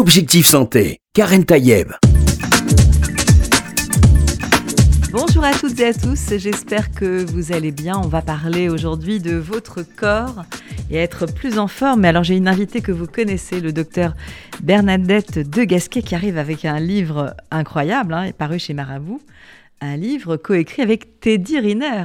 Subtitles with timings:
[0.00, 1.92] Objectif Santé, Karen Tayeb.
[5.12, 8.00] Bonjour à toutes et à tous, j'espère que vous allez bien.
[8.02, 10.46] On va parler aujourd'hui de votre corps
[10.90, 12.06] et être plus en forme.
[12.06, 14.14] Alors j'ai une invitée que vous connaissez, le docteur
[14.62, 19.20] Bernadette de Gasquet, qui arrive avec un livre incroyable, hein, paru chez Marabout,
[19.80, 22.04] un livre coécrit avec Teddy Riner.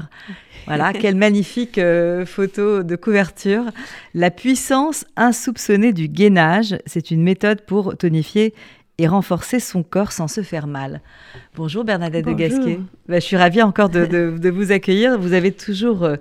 [0.66, 3.66] Voilà, quelle magnifique euh, photo de couverture.
[4.14, 8.54] La puissance insoupçonnée du gainage, c'est une méthode pour tonifier
[8.98, 11.02] et renforcer son corps sans se faire mal.
[11.56, 12.80] Bonjour Bernadette de Gasquet.
[13.10, 15.20] Bah, je suis ravie encore de, vous accueillir.
[15.20, 16.16] Vous avez toujours euh,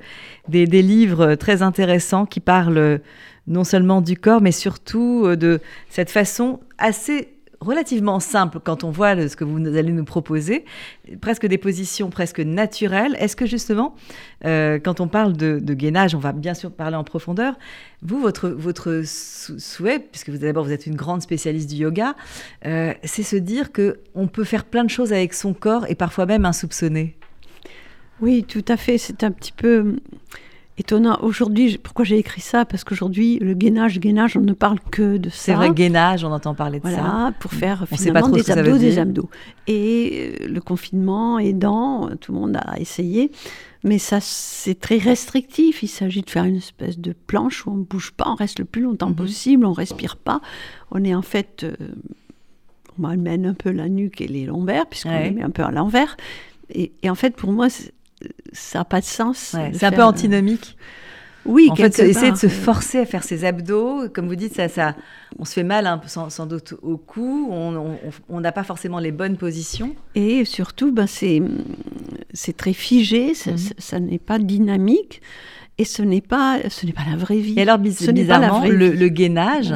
[0.49, 2.99] des, des, livres très intéressants qui parlent euh,
[3.47, 7.34] non seulement du corps, mais surtout de cette façon assez
[7.65, 10.65] relativement simple quand on voit ce que vous allez nous proposer,
[11.21, 13.17] presque des positions presque naturelles.
[13.19, 13.95] Est-ce que justement,
[14.45, 17.59] euh, quand on parle de, gainage, on va bien sûr parler en profondeur,
[18.03, 22.15] vous, votre, souhait, puisque vous d'abord vous êtes une grande spécialiste du yoga,
[22.67, 25.95] euh, c'est se dire que on peut faire plein de choses avec son corps et
[25.95, 27.17] parfois même insoupçonné.
[28.21, 28.99] Oui, tout à fait.
[28.99, 29.97] C'est un petit peu
[30.79, 31.19] étonnant.
[31.23, 32.65] Aujourd'hui, pourquoi j'ai écrit ça?
[32.65, 35.37] Parce qu'aujourd'hui, le gainage, gainage, on ne parle que de ça.
[35.37, 37.33] C'est vrai, gainage, on entend parler de voilà, ça.
[37.39, 39.29] pour faire finalement des abdos, des abdos.
[39.67, 43.31] Et euh, le confinement aidant, tout le monde a essayé.
[43.85, 45.83] Mais ça, c'est très restrictif.
[45.83, 48.59] Il s'agit de faire une espèce de planche où on ne bouge pas, on reste
[48.59, 49.17] le plus longtemps mhm.
[49.17, 50.41] possible, on respire pas.
[50.91, 51.65] On est en fait...
[51.65, 51.75] Euh,
[52.97, 55.73] on malmène un peu la nuque et les lombaires, puisqu'on les met un peu à
[55.73, 56.17] l'envers.
[56.71, 57.67] Et, et, en fait, pour moi,
[58.53, 59.57] ça n'a pas de sens.
[59.73, 60.77] c'est un peu antinomique.
[61.47, 64.69] Oui, en fait, essayer de se forcer à faire ses abdos, comme vous dites, ça,
[64.69, 64.95] ça,
[65.39, 69.37] on se fait mal peu sans, doute au cou, on n'a pas forcément les bonnes
[69.37, 69.95] positions.
[70.15, 74.07] Et surtout, ben, c'est très figé, ça, mhm.
[74.07, 75.21] n'est pas dynamique,
[75.77, 77.55] et ce n'est pas, ce n'est pas la vraie vie.
[77.59, 79.75] Et alors, bizarrement, le, gainage,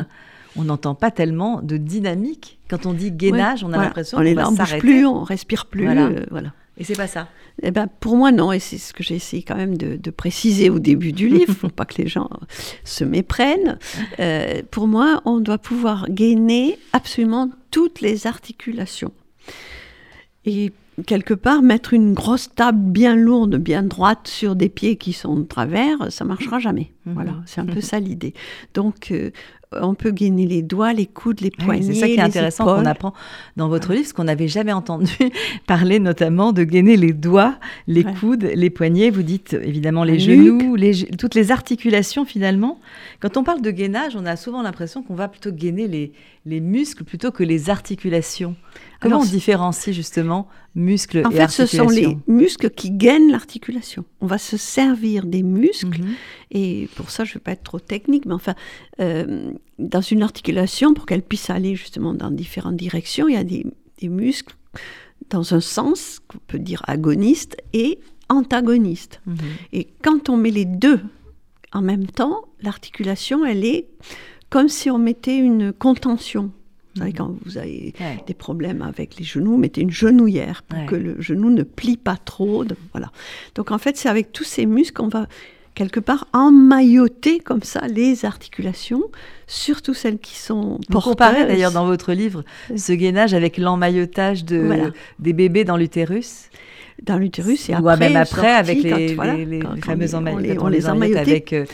[0.57, 2.59] on n'entend pas tellement de dynamique.
[2.71, 4.79] Quand on dit gainage, on a l'impression qu'on va s'arrêter.
[4.79, 5.85] plus, on respire plus.
[5.85, 6.11] Voilà.
[6.31, 6.53] voilà.
[6.79, 7.29] Et c'est pas ça.
[7.63, 10.71] Eh ben, pour moi, non, et c'est ce que j'ai essayé quand même de, préciser
[10.71, 12.31] au début du livre, pour pas que les gens
[12.85, 13.79] se méprennent.
[14.21, 19.13] Euh, pour moi, on doit pouvoir gainer absolument toutes les articulations.
[20.45, 20.73] Et
[21.07, 25.37] quelque part, mettre une grosse table bien lourde, bien droite sur des pieds qui sont
[25.37, 26.93] de travers, ça marchera jamais.
[27.07, 27.15] Mhm.
[27.15, 28.35] Voilà, c'est un peu ça l'idée.
[28.75, 29.31] Donc, euh,
[29.73, 31.83] on peut gainer les doigts, les coudes, les poignets.
[31.83, 33.13] c'est ça qui est intéressant qu'on apprend
[33.57, 35.13] dans votre livre, parce qu'on n'avait jamais entendu
[35.67, 37.57] parler notamment de gainer les doigts,
[37.87, 39.11] les coudes, les poignets.
[39.11, 40.77] Vous dites évidemment les genoux,
[41.19, 42.81] toutes les articulations finalement.
[43.21, 46.13] Quand on parle de gainage, on a souvent l'impression qu'on va plutôt gainer les,
[46.47, 48.57] les muscles plutôt que les articulations.
[49.01, 53.31] Comment on différencie justement muscles et articulations En fait, ce sont les muscles qui gainent
[53.31, 54.05] l'articulation.
[54.21, 56.15] On va se servir des muscles, mhm.
[56.51, 58.55] et pour ça, je ne vais pas être trop technique, mais enfin,
[59.01, 63.45] euh, dans une articulation, pour qu'elle puisse aller justement dans différentes directions, il y a
[63.45, 63.65] des,
[64.03, 64.57] muscles
[65.31, 67.99] dans un sens qu'on peut dire agoniste et
[68.29, 69.21] antagoniste.
[69.27, 69.37] Mhm.
[69.73, 71.01] Et quand on met les deux
[71.73, 73.89] en même temps, l'articulation, elle est
[74.51, 76.53] comme si on mettait une contention.
[76.99, 77.95] Vous savez, quand vous avez
[78.27, 82.17] des problèmes avec les genoux, mettez une genouillère pour que le genou ne plie pas
[82.17, 82.65] trop.
[82.93, 83.11] voilà.
[83.55, 85.27] Donc en fait, c'est avec tous ces muscles qu'on va
[85.75, 89.05] quelque part emmailloter comme ça les articulations,
[89.47, 90.89] surtout celles qui sont porteuses.
[90.91, 92.43] Vous comparez d'ailleurs dans votre livre
[92.77, 96.51] ce gainage avec l'emmaillotage de, des bébés dans l'utérus
[97.03, 100.59] dans l'utérus et Ou après, même après avec les, les, fameuses emmaillotages.
[100.61, 101.65] On les, avec euh,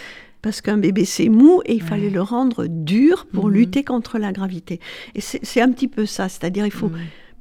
[0.45, 3.55] parce qu'un bébé c'est mou et il fallait le rendre dur pour mhm.
[3.55, 4.79] lutter contre la gravité.
[5.15, 6.93] Et c'est un petit peu ça, c'est-à-dire il faut,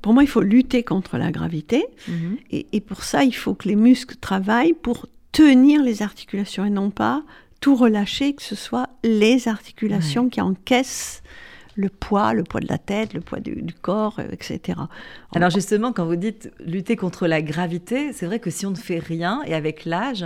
[0.02, 2.38] pour moi il faut lutter contre la gravité mhm.
[2.50, 6.92] et, pour ça il faut que les muscles travaillent pour tenir les articulations et non
[6.92, 7.24] pas
[7.60, 11.24] tout relâcher, que ce soit les articulations qui encaissent
[11.76, 14.80] le poids, le poids de la tête, le poids du, corps, euh, etc.
[15.36, 18.76] Alors justement, quand vous dites lutter contre la gravité, c'est vrai que si on ne
[18.76, 20.26] fait rien, et avec l'âge,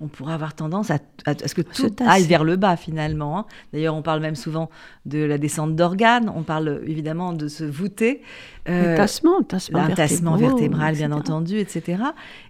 [0.00, 3.38] on pourrait avoir tendance à, ce que tout aille vers le bas finalement.
[3.38, 3.46] Hein.
[3.72, 4.70] D'ailleurs, on parle même souvent
[5.06, 8.22] de la descente d'organes, on parle évidemment de se voûter.
[8.68, 12.02] Euh, tassement, tassement vertébral, bien entendu, etc.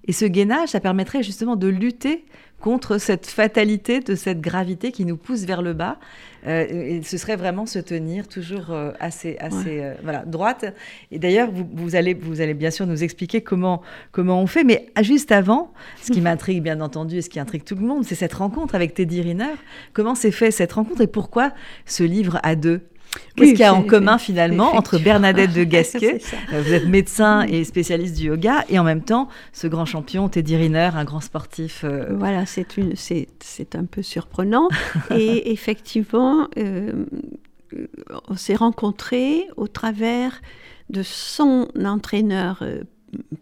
[0.07, 2.25] Et ce gainage, ça permettrait justement de lutter
[2.61, 5.99] contre cette fatalité de cette gravité qui nous pousse vers le bas.
[6.47, 10.65] Euh, et ce serait vraiment se tenir toujours euh, assez, assez euh, voilà, droite.
[11.11, 13.83] Et d'ailleurs, vous, vous, allez, vous allez bien sûr nous expliquer comment,
[14.13, 14.65] comment on fait.
[14.65, 18.05] Mais juste avant, ce qui m'intrigue bien entendu et ce qui intrigue tout le monde,
[18.05, 19.55] c'est cette rencontre avec Teddy Riner.
[19.93, 21.53] Comment s'est fait cette rencontre et pourquoi
[21.87, 22.83] ce livre à deux?
[23.37, 26.21] Qu'est-ce qu'il y a en commun finalement entre Bernadette de Gasquet,
[26.53, 30.29] euh, vous êtes médecin et spécialiste du yoga, et en même temps ce grand champion
[30.29, 34.69] Teddy Riner, un grand sportif euh, Voilà, c'est un peu surprenant.
[35.11, 37.05] et effectivement, euh,
[38.29, 40.41] on s'est rencontrés au travers
[40.91, 42.83] de son entraîneur euh,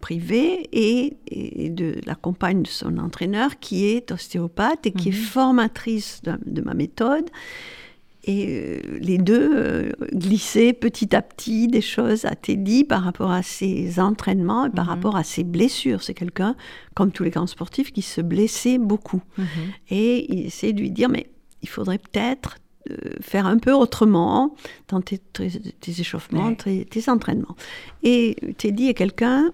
[0.01, 5.17] privé et, de la compagne de son entraîneur qui est ostéopathe et qui est mhm.
[5.17, 7.29] formatrice de, ma méthode.
[8.27, 13.31] Et euh, les deux euh, glissaient petit à petit des choses à Teddy par rapport
[13.31, 14.91] à ses entraînements et par mhm.
[14.91, 16.03] rapport à ses blessures.
[16.03, 16.55] C'est quelqu'un,
[16.93, 19.21] comme tous les grands sportifs, qui se blessait beaucoup.
[19.37, 19.45] Mhm.
[19.89, 21.29] Et il essaie de lui dire, mais
[21.61, 22.57] il faudrait peut-être
[22.91, 24.55] euh, faire un peu autrement
[24.89, 25.21] dans tes,
[25.87, 27.55] échauffements, tes, entraînements.
[28.03, 29.51] Et Teddy est quelqu'un,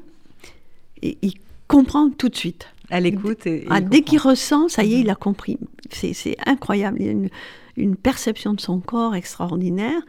[1.04, 1.34] il
[1.68, 2.68] comprend tout de suite.
[2.90, 3.48] À l'écoute.
[3.70, 5.58] Ah, dès qu'il ressent, ça y est, il a compris.
[5.90, 6.98] C'est incroyable.
[7.02, 7.30] Il a une,
[7.78, 10.02] une, perception de son corps extraordinaire.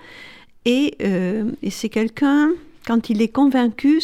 [0.64, 2.50] Et, euh, et c'est quelqu'un,
[2.87, 4.00] quand il est convaincu,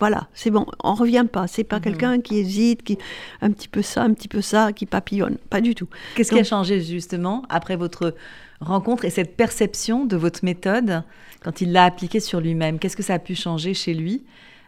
[0.00, 1.46] voilà, c'est bon, on revient pas.
[1.46, 1.82] C'est pas mhm.
[1.82, 2.98] quelqu'un qui hésite, qui
[3.42, 5.88] un petit peu ça, un petit peu ça, qui papillonne, pas du tout.
[6.14, 8.14] Qu'est-ce qui a changé justement après votre
[8.60, 11.02] rencontre et cette perception de votre méthode
[11.42, 12.78] quand il l'a appliquée sur lui-même?
[12.78, 14.24] Qu'est-ce que ça a pu changer chez lui?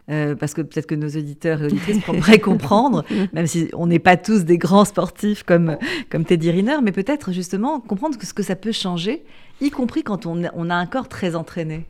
[0.09, 3.99] Euh, parce que peut-être que nos auditeurs et auditrices pourraient comprendre, même si on n'est
[3.99, 5.77] pas tous des grands sportifs comme,
[6.09, 9.23] comme Teddy Riner, mais peut-être justement comprendre ce que ça peut changer,
[9.61, 11.87] y compris quand on, on a un corps très entraîné.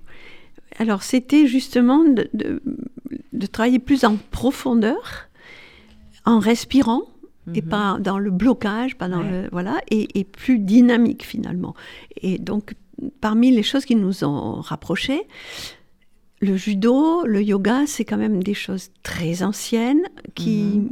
[0.78, 5.30] Alors c'était justement de, de, travailler plus en profondeur,
[6.26, 7.02] en respirant,
[7.54, 7.70] et mhm.
[7.70, 11.76] pas dans le blocage, pas dans le, voilà, et, et, plus dynamique finalement.
[12.22, 12.76] Et donc,
[13.22, 15.24] parmi les choses qui nous ont rapprochés,
[16.44, 20.04] le judo, le yoga, c'est quand même des choses très anciennes
[20.36, 20.90] qui, mhm.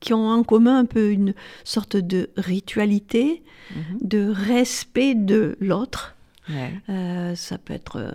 [0.00, 1.34] qui ont en commun un peu une
[1.64, 3.42] sorte de ritualité,
[3.74, 3.98] mhm.
[4.02, 6.16] de respect de l'autre.
[6.90, 8.10] Euh, ça peut être euh,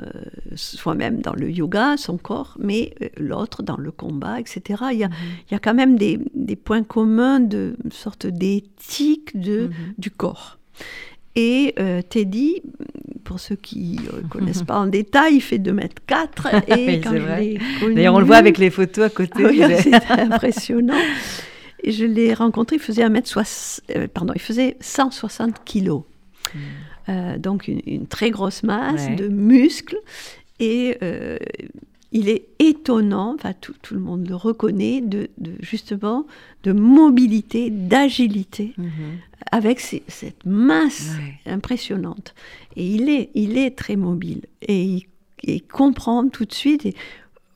[0.55, 4.83] soi-même dans le yoga, son corps, mais euh, l'autre dans le combat, etc.
[4.91, 5.15] Il y a, mhm.
[5.49, 10.59] il y a quand même des, des, points communs de sorte d'éthique de, du corps.
[11.39, 11.75] Et
[12.10, 12.63] Teddy,
[13.24, 17.13] pour ceux qui ne connaissent pas en détail, il fait 2 mètres 4 et quand
[17.13, 19.44] je D'ailleurs, on le voit avec les photos à côté.
[19.62, 20.98] Ah c'est impressionnant.
[21.84, 23.39] Et je l'ai rencontré, il faisait 1 mètre
[24.13, 26.04] pardon, il faisait 160 kilos.
[26.54, 26.57] Hmm.
[27.10, 29.98] Euh, donc une, très grosse masse de muscles.
[30.60, 31.38] Et euh,
[32.12, 36.25] il est étonnant, enfin tout, tout, le monde le reconnaît, de, justement
[36.63, 39.18] de mobilité, d'agilité, mhm.
[39.51, 41.12] avec cette masse
[41.45, 42.33] impressionnante.
[42.75, 45.06] Et il est, il est très mobile et
[45.44, 46.86] il, comprend tout de suite.
[46.86, 46.95] Et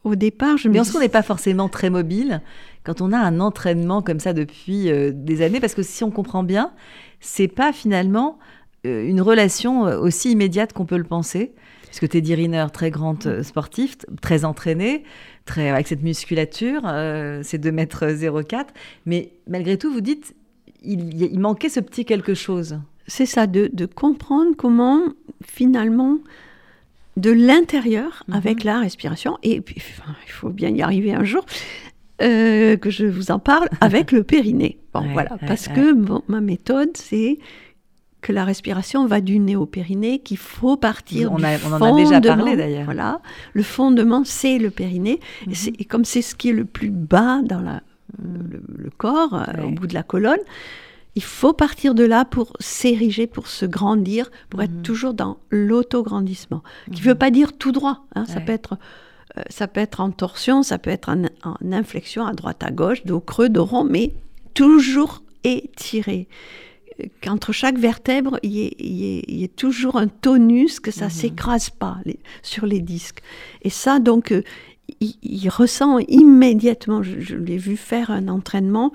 [0.03, 0.73] au départ, je me.
[0.73, 2.41] Mais on n'est pas forcément très mobile
[2.83, 6.11] quand on a un entraînement comme ça depuis euh, des années, parce que si on
[6.11, 6.71] comprend bien,
[7.19, 8.39] c'est pas finalement
[8.85, 11.53] euh, une relation euh, aussi immédiate qu'on peut le penser.
[11.91, 15.03] Puisque Teddy Riner, très grand euh, sportif, très entraîné,
[15.45, 16.81] très, avec cette musculature,
[17.43, 18.05] c'est 2 mètres
[18.47, 18.73] 04.
[19.05, 20.33] Mais malgré tout, vous dites,
[20.81, 22.79] il, il manquait ce petit quelque chose.
[23.07, 25.01] C'est ça, de, de, comprendre comment
[25.43, 26.19] finalement,
[27.17, 28.35] de l'intérieur, mhm.
[28.35, 31.45] avec la respiration, et puis il faut bien y arriver un jour,
[32.19, 34.77] que je vous en parle, avec le périnée.
[34.93, 35.95] Bon, voilà, parce que
[36.31, 37.39] ma méthode, c'est
[38.21, 41.81] que la respiration va du nez au périnée, qu'il faut partir on du On en
[41.81, 42.85] a déjà parlé d'ailleurs.
[42.85, 43.21] Voilà,
[43.53, 45.19] le fondement, c'est le périnée.
[45.47, 45.85] et, mhm.
[45.87, 47.81] comme c'est ce qui est le plus bas dans la,
[48.21, 50.39] le, corps, euh, au bout de la colonne,
[51.15, 54.81] il faut partir de là pour s'ériger, pour se grandir, pour être mhm.
[54.83, 56.61] toujours dans l'autograndissement.
[56.91, 57.17] Qui ne veut mhm.
[57.19, 58.05] pas dire tout droit.
[58.15, 58.77] Hein, ça peut être...
[59.37, 62.69] Euh, ça peut être en torsion, ça peut être en, en inflexion à droite à
[62.69, 64.11] gauche, dos creux, dos rond, mais
[64.53, 66.27] toujours étiré
[67.21, 71.15] qu'entre chaque vertèbre, il y, ait, toujours un tonus, que ça ne mhm.
[71.15, 71.97] s'écrase pas
[72.41, 73.21] sur les disques.
[73.61, 74.43] Et ça, donc, euh,
[74.99, 78.91] il, ressent immédiatement, je, l'ai vu faire un entraînement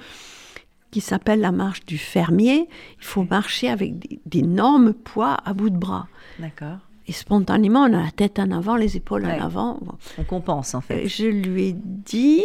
[0.90, 2.68] qui s'appelle la marche du fermier.
[2.98, 6.06] Il faut marcher avec d'énormes poids à bout de bras.
[6.38, 6.78] D'accord.
[7.08, 9.80] Et spontanément, on a la tête en avant, les épaules en avant.
[10.18, 11.06] On compense en fait.
[11.06, 12.44] Je lui ai dit,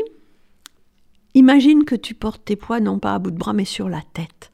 [1.34, 4.02] imagine que tu portes tes poids non pas à bout de bras, mais sur la
[4.14, 4.52] tête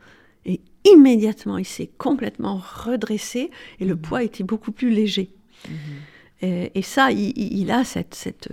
[0.93, 4.01] immédiatement, il s'est complètement redressé et le mhm.
[4.01, 5.29] poids était beaucoup plus léger.
[5.67, 5.75] Mhm.
[6.43, 8.49] Et, ça, il, a cette, cette,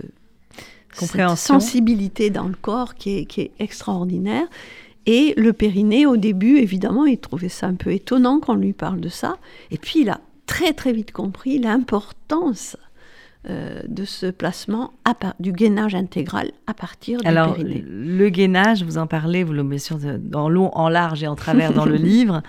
[1.35, 4.47] sensibilité dans le corps qui est, qui est, extraordinaire.
[5.05, 9.01] Et le périnée, au début, évidemment, il trouvait ça un peu étonnant qu'on lui parle
[9.01, 9.37] de ça.
[9.69, 12.75] Et puis, il a très très vite compris l'importance
[13.47, 14.91] euh, de ce placement
[15.39, 17.85] du gainage intégral à partir du Alors, périnée.
[17.87, 19.99] Le gainage, vous en parlez, vous le mettez sûr
[20.33, 22.41] en long, en large et en travers dans le livre.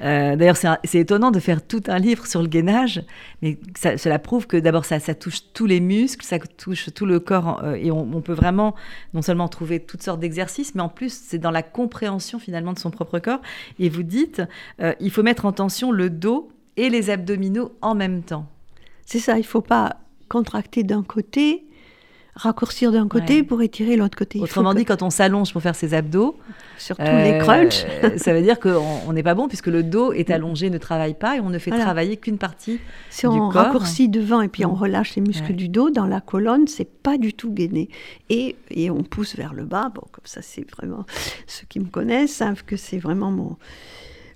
[0.00, 3.02] Euh, d'ailleurs, c'est étonnant de faire tout un livre sur le gainage,
[3.42, 3.58] mais
[3.96, 7.60] cela prouve que d'abord, ça, ça, touche tous les muscles, ça touche tout le corps,
[7.64, 8.76] euh, et on, peut vraiment
[9.12, 12.78] non seulement trouver toutes sortes d'exercices, mais en plus, c'est dans la compréhension finalement de
[12.78, 13.40] son propre corps.
[13.80, 14.40] Et vous dites,
[15.00, 18.46] il faut mettre en tension le dos et les abdominaux en même temps.
[19.04, 19.96] C'est ça, il ne faut pas
[20.34, 21.64] contracter d'un côté
[22.34, 24.40] raccourcir d'un côté pour étirer l'autre côté.
[24.40, 26.36] Autrement dit, quand on s'allonge pour faire ses abdos,
[26.76, 27.86] surtout les crunchs,
[28.16, 31.36] ça veut dire qu'on n'est pas bon puisque le dos est allongé, ne travaille pas
[31.36, 35.14] et on ne fait travailler qu'une partie si on raccourcit devant et puis on relâche
[35.14, 37.88] les muscles du dos, dans la colonne, c'est pas du tout gainé.
[38.28, 39.92] Et, et on pousse vers le bas.
[39.94, 41.06] Bon, comme ça, c'est vraiment
[41.46, 43.56] ceux qui me connaissent savent que c'est vraiment mon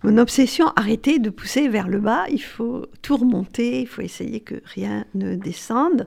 [0.02, 4.40] mon obsession, arrêter de pousser vers le bas, il faut tout remonter, il faut essayer
[4.40, 6.07] que rien ne descende.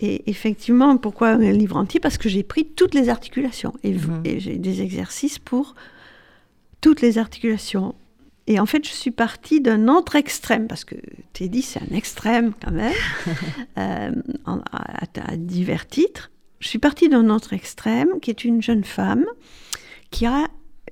[0.00, 2.00] Et effectivement, pourquoi un livre entier?
[2.00, 4.22] Parce que j'ai pris toutes les articulations mhm.
[4.24, 5.74] et, j'ai des exercices pour
[6.80, 7.94] toutes les articulations.
[8.46, 10.96] Et en fait, je suis partie d'un autre extrême, parce que
[11.34, 12.94] Teddy, c'est un extrême quand même,
[13.78, 14.10] euh,
[14.46, 16.30] à, divers titres.
[16.58, 19.26] Je suis partie d'un autre extrême, qui est une jeune femme
[20.10, 20.48] qui a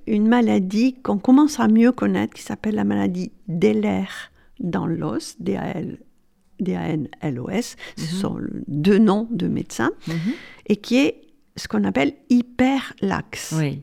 [0.09, 4.07] une maladie qu'on commence à mieux connaître, qui s'appelle la maladie d'Eller
[4.61, 5.99] dans l'os, D-A-L
[6.61, 8.21] D-A-N-L-O-S, ce mhm.
[8.21, 10.33] sont deux noms de médecins, mhm.
[10.67, 11.21] et qui est
[11.57, 13.55] ce qu'on appelle hyperlaxe.
[13.57, 13.83] Oui.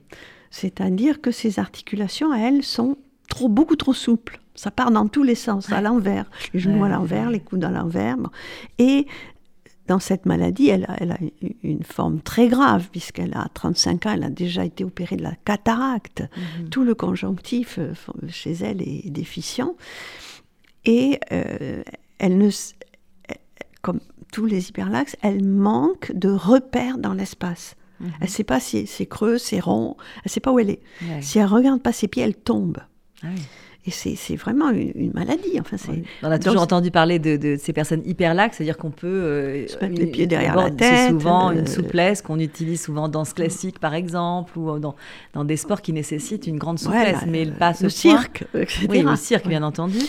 [0.49, 2.97] C'est-à-dire que ces articulations, elles, sont
[3.29, 4.39] trop, beaucoup trop souples.
[4.55, 7.71] Ça part dans tous les sens, à l'envers, les genoux à l'envers, les coudes à
[7.71, 8.15] l'envers.
[8.77, 9.05] Et
[9.87, 11.17] dans cette maladie, elle a, elle a,
[11.63, 15.35] une forme très grave, puisqu'elle a 35 ans, elle a déjà été opérée de la
[15.45, 16.23] cataracte.
[16.59, 16.69] Mhm.
[16.69, 17.93] Tout le conjonctif euh,
[18.27, 19.75] chez elle est déficient.
[20.85, 21.83] Et euh,
[22.17, 22.49] elle ne,
[23.81, 23.99] comme
[24.31, 27.75] tous les hyperlaxes, elle manque de repères dans l'espace.
[27.99, 28.11] Mhm.
[28.19, 30.71] Elle ne sait pas si c'est creux, c'est rond, elle ne sait pas où elle
[30.71, 30.81] est.
[31.21, 32.79] Si elle regarde pas ses pieds, elle tombe.
[33.23, 33.27] Ah
[33.87, 35.59] Et c'est vraiment une, maladie.
[35.59, 35.77] Enfin,
[36.23, 39.99] On a toujours entendu parler de, ces personnes hyperlaxes, c'est-à-dire qu'on peut euh, se mettre
[39.99, 40.93] les pieds derrière la tête.
[40.95, 44.95] C'est souvent une souplesse qu'on utilise souvent en danse classique, par exemple, ou dans,
[45.33, 47.25] dans, des sports qui nécessitent une grande souplesse.
[47.27, 48.87] mais pas ce le cirque, etc.
[48.89, 49.99] Oui, le cirque, bien entendu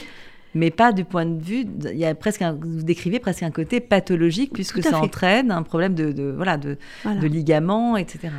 [0.55, 1.67] mais pas du point de vue.
[1.93, 5.95] Il y a presque vous décrivez presque un côté pathologique puisque ça entraîne un problème
[5.95, 8.31] de, voilà de, de ligaments, etc.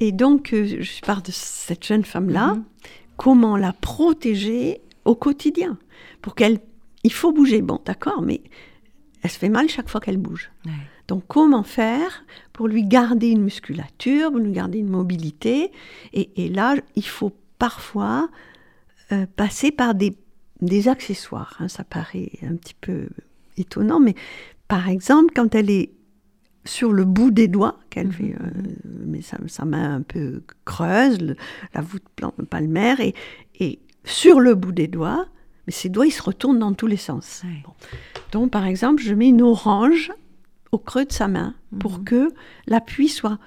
[0.00, 2.54] Et donc, euh, je parle de cette jeune femme-là.
[2.54, 2.64] Mhm.
[3.20, 5.76] Comment la protéger au quotidien
[6.22, 6.58] pour qu'elle.
[7.04, 8.40] Il faut bouger, bon, d'accord, mais
[9.22, 10.50] elle se fait mal chaque fois qu'elle bouge.
[11.06, 12.24] Donc, comment faire
[12.54, 15.70] pour lui garder une musculature, pour lui garder une mobilité?
[16.14, 18.30] Et, là, il faut parfois
[19.12, 20.16] euh, passer par des
[20.62, 21.56] des accessoires.
[21.58, 23.08] Hein, ça paraît un petit peu
[23.58, 24.14] étonnant, mais
[24.66, 25.90] par exemple, quand elle est
[26.64, 28.12] sur le bout des doigts, qu'elle mhm.
[28.12, 28.50] fait, euh,
[29.06, 31.34] mais sa, main un peu creuse,
[31.74, 32.04] la voûte
[32.48, 33.14] palmaire, et,
[33.58, 35.26] et sur le bout des doigts,
[35.66, 37.42] mais ses doigts, ils se retournent dans tous les sens.
[38.32, 40.12] Donc, par exemple, je mets une orange
[40.72, 42.04] au creux de sa main pour mhm.
[42.04, 42.28] que
[42.66, 43.38] l'appui soit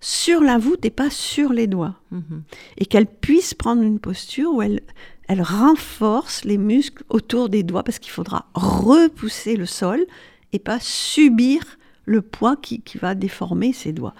[0.00, 1.96] sur la voûte et pas sur les doigts.
[2.10, 2.42] Mhm.
[2.78, 4.80] Et qu'elle puisse prendre une posture où elle,
[5.28, 10.04] elle renforce les muscles autour des doigts parce qu'il faudra repousser le sol
[10.52, 11.62] et pas subir
[12.10, 14.14] le poids qui, va déformer ses doigts.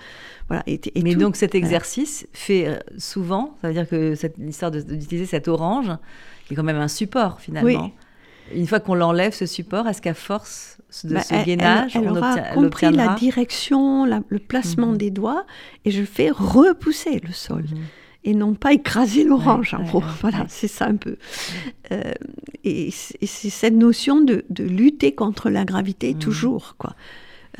[0.47, 0.63] Voilà.
[0.67, 5.27] Et, Mais donc cet exercice fait euh, souvent, ça veut dire que cette histoire d'utiliser
[5.27, 5.91] cette orange,
[6.47, 7.91] qui est quand même un support finalement.
[8.55, 12.37] Une fois qu'on l'enlève, ce support, est-ce qu'à force de bah, ce gainage, elle, aura
[12.55, 14.99] compris la direction, le placement mhm.
[14.99, 15.45] des doigts,
[15.85, 17.65] et je fais repousser le sol.
[17.71, 17.79] Mhm
[18.25, 20.03] et non pas écraser l'orange, en gros.
[20.21, 21.17] voilà, c'est ça un peu.
[21.91, 22.13] Euh,
[22.65, 26.19] et c'est cette notion de, lutter contre la gravité mmh.
[26.19, 26.95] toujours, quoi.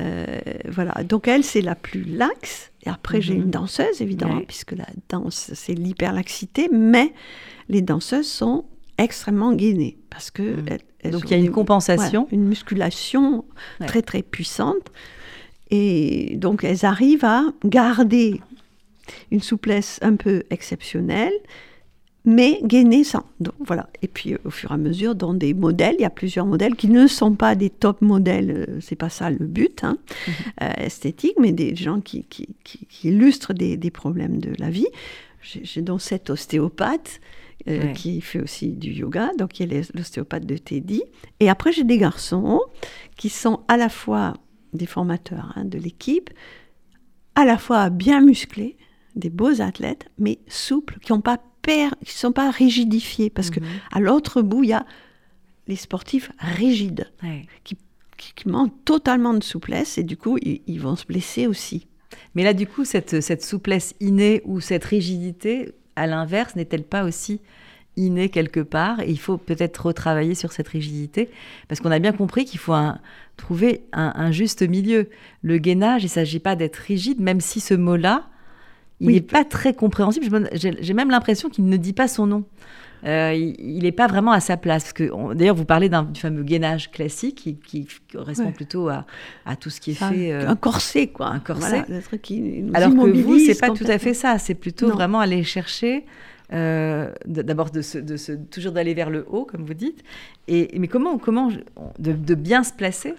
[0.01, 2.71] Euh, voilà, donc elle, c'est la plus laxe.
[2.83, 7.13] Et après, j'ai une danseuse, évidemment, puisque la danse, c'est l'hyperlaxité, mais
[7.69, 8.65] les danseuses sont
[8.97, 10.41] extrêmement gainées, parce que...
[10.41, 11.11] Mmh.
[11.11, 12.27] donc il y a une compensation.
[12.31, 13.45] une musculation
[13.85, 14.91] très, très puissante.
[15.69, 18.41] Et donc, elles arrivent à garder
[19.31, 21.33] une souplesse un peu exceptionnelle,
[22.23, 23.23] mais gainée sans.
[23.39, 23.89] Donc, voilà.
[24.01, 26.75] Et puis au fur et à mesure, dans des modèles, il y a plusieurs modèles
[26.75, 29.97] qui ne sont pas des top modèles, euh, c'est pas ça le but hein,
[30.27, 30.33] mhm.
[30.63, 32.47] euh, esthétique, mais des gens qui, qui,
[33.03, 34.87] illustrent des, des, problèmes de la vie.
[35.41, 37.19] J'ai donc cet ostéopathe
[37.67, 41.03] euh, qui fait aussi du yoga, donc il est l'ostéopathe de Teddy.
[41.39, 42.61] Et après, j'ai des garçons
[43.17, 44.33] qui sont à la fois
[44.73, 46.29] des formateurs hein, de l'équipe,
[47.35, 48.77] à la fois bien musclés,
[49.15, 51.13] des beaux athlètes, mais souples, qui
[51.67, 53.29] ne qui sont pas rigidifiés.
[53.29, 53.71] Parce qu'à que mhm.
[53.91, 54.85] à l'autre bout, il y a
[55.67, 57.09] les sportifs rigides,
[57.63, 57.77] qui,
[58.17, 61.87] qui, manquent totalement de souplesse, et du coup, ils, vont se blesser aussi.
[62.35, 67.03] Mais là, du coup, cette, cette souplesse innée ou cette rigidité, à l'inverse, n'est-elle pas
[67.03, 67.41] aussi
[67.95, 68.99] innée quelque part?
[69.01, 71.29] Et il faut peut-être retravailler sur cette rigidité
[71.67, 72.75] parce qu'on a bien compris qu'il faut
[73.37, 75.09] trouver un, un, juste milieu.
[75.41, 78.30] Le gainage, il ne s'agit pas d'être rigide, même si ce mot-là,
[79.01, 80.49] il n'est pas très compréhensible.
[80.53, 82.45] J'ai même l'impression qu'il ne dit pas son nom.
[83.03, 84.93] Euh, il n'est pas vraiment à sa place.
[85.33, 89.05] D'ailleurs, vous parlez du fameux gainage classique qui, correspond plutôt à,
[89.59, 90.31] tout ce qui est fait.
[90.31, 91.27] Euh, un corset, quoi.
[91.27, 91.83] Un corset.
[92.21, 94.37] qui Alors que vous, c'est pas tout à fait ça.
[94.37, 96.05] C'est plutôt vraiment aller chercher.
[96.53, 97.81] Euh, d'abord de,
[98.51, 100.03] toujours d'aller vers le haut, comme vous dites.
[100.47, 101.49] Et, mais comment, comment
[101.97, 103.15] de, bien se placer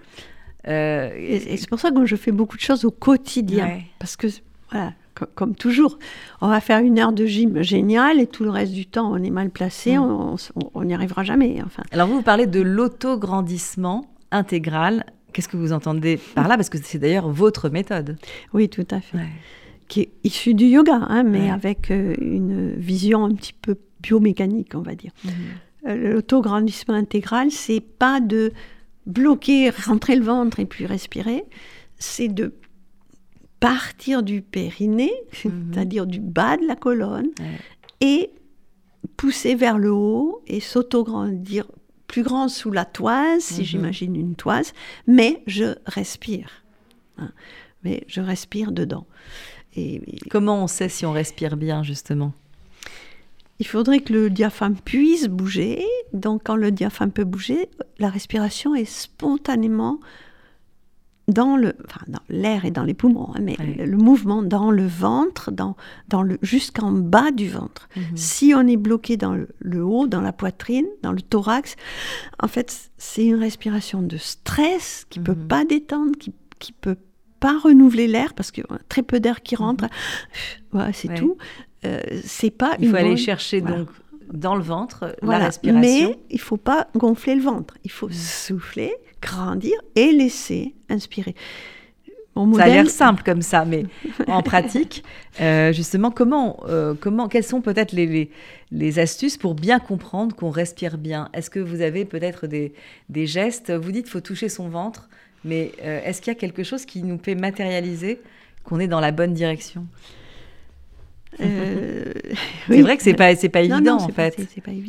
[0.67, 3.81] Et, c'est pour ça que je fais beaucoup de choses au quotidien.
[3.99, 4.29] Parce que,
[4.71, 4.93] voilà,
[5.35, 5.99] comme toujours.
[6.41, 9.23] On va faire une heure de gym génial et tout le reste du temps, on
[9.23, 10.37] est mal placé, mm.
[10.75, 11.61] on n'y arrivera jamais.
[11.65, 11.83] Enfin.
[11.93, 15.05] Alors vous, vous parlez de l'autograndissement intégral.
[15.33, 16.57] Qu'est-ce que vous entendez par là?
[16.57, 18.17] Parce que c'est d'ailleurs votre méthode.
[18.53, 19.19] Oui, tout à fait.
[19.89, 24.75] Qui est issue du yoga, hein, mais avec euh, une vision un petit peu biomécanique,
[24.75, 25.13] on va dire.
[25.25, 25.31] Mm-hmm.
[25.89, 28.53] Euh, l'autograndissement intégral, c'est pas de
[29.07, 31.45] bloquer, rentrer le ventre et puis respirer,
[31.99, 32.55] c'est de
[33.63, 35.15] partir du périnée,
[35.45, 35.71] mhm.
[35.73, 37.31] c'est-à-dire du bas de la colonne,
[38.01, 38.31] et
[39.17, 41.71] pousser vers le haut et s'auto-grandir
[42.09, 43.67] plus grand sous la toise, si mhm.
[43.67, 44.73] j'imagine une toise,
[45.07, 46.65] mais je respire.
[47.19, 47.31] Hein.
[47.85, 49.07] Mais je respire dedans.
[49.77, 52.33] Et, Comment on sait si on respire bien, justement?
[53.61, 55.87] Il faudrait que le diaphragme puisse bouger.
[56.13, 57.69] Donc, quand le diaphragme peut bouger,
[58.01, 60.01] la respiration est spontanément
[61.29, 65.51] dans le, enfin, l'air et dans les poumons, hein, mais le, mouvement dans le ventre,
[65.53, 65.77] dans,
[66.09, 67.89] dans le, jusqu'en bas du ventre.
[67.97, 68.17] Mhm.
[68.17, 71.77] Si on est bloqué dans le, haut, dans la poitrine, dans le thorax,
[72.43, 75.47] en fait, c'est une respiration de stress qui ne peut mhm.
[75.47, 76.97] pas détendre, qui, qui peut
[77.39, 79.85] pas renouveler l'air parce qu'il y a très peu d'air qui rentre.
[80.73, 80.91] Mhm.
[80.93, 81.37] C'est tout.
[81.85, 82.77] Euh, c'est pas.
[82.79, 83.89] Il faut aller chercher donc
[84.33, 85.81] dans le ventre la respiration.
[85.81, 87.77] Mais il faut pas gonfler le ventre.
[87.85, 91.35] Il faut souffler grandir et laisser inspirer.
[92.35, 93.85] Ça a l'air simple comme ça, mais
[94.27, 95.05] en pratique,
[95.41, 98.31] euh, justement, comment, euh, comment, quelles sont peut-être les,
[98.71, 101.29] les, astuces pour bien comprendre qu'on respire bien?
[101.35, 102.73] Est-ce que vous avez peut-être des,
[103.11, 103.71] des, gestes?
[103.71, 105.11] Vous dites qu'il faut toucher son ventre,
[105.45, 108.19] mais euh, est-ce qu'il y a quelque chose qui nous fait matérialiser
[108.65, 109.87] qu'on est dans la bonne direction?
[111.41, 112.05] Euh,
[112.69, 114.37] c'est vrai que c'est pas c'est pas évident en fait.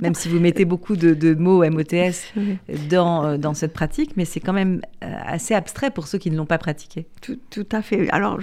[0.01, 2.33] Même si vous mettez beaucoup de, mots MOTS
[2.89, 6.31] dans euh, dans cette pratique, mais c'est quand même euh, assez abstrait pour ceux qui
[6.31, 7.05] ne l'ont pas pratiqué.
[7.21, 8.09] Tout, à fait.
[8.09, 8.39] Alors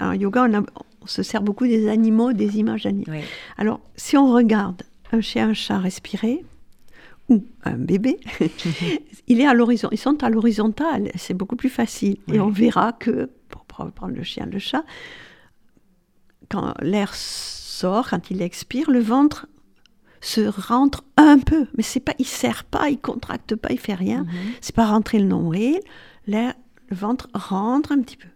[0.00, 3.12] en yoga, on, se sert beaucoup des animaux, des images d'animaux.
[3.58, 6.44] Alors si on regarde un chien, un chat respirer
[7.28, 8.18] ou un bébé,
[9.28, 9.88] il est à l'horizon.
[9.92, 11.10] Ils sont à l'horizontale.
[11.16, 12.16] C'est beaucoup plus facile.
[12.32, 14.84] Et on verra que pour prendre le chien, le chat
[16.50, 19.46] quand l'air sort, quand il expire, le ventre
[20.20, 23.94] se rentre un peu, mais c'est pas, il serre pas, il contracte pas, il fait
[23.94, 24.24] rien.
[24.24, 24.52] Mhm.
[24.60, 25.80] C'est pas rentrer le nombril,
[26.26, 26.54] l'air,
[26.88, 28.28] le ventre rentre un petit peu.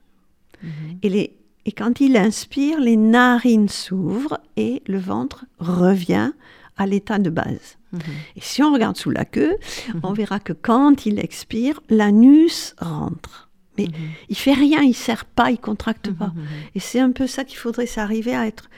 [0.63, 0.99] Mhm.
[1.03, 6.33] Et, les, et quand il inspire, les narines s'ouvrent et le ventre revient
[6.77, 7.77] à l'état de base.
[7.93, 8.01] Mhm.
[8.37, 9.57] Et si on regarde sous la queue,
[10.03, 13.51] on verra que quand il expire, l'anus rentre.
[13.79, 13.93] Mais mhm.
[14.29, 16.33] il fait rien, il serre pas, il contracte mhm, pas.
[16.35, 18.69] Mhm, Et c'est un peu ça qu'il faudrait s'arriver à être